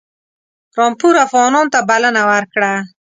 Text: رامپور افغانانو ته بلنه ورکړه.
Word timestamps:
رامپور 0.77 1.13
افغانانو 1.25 1.61
ته 1.73 1.79
بلنه 1.89 2.21
ورکړه. 2.31 2.71